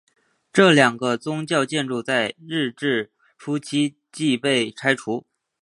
[0.51, 5.27] 这两个宗教建筑在日治初期即被拆除。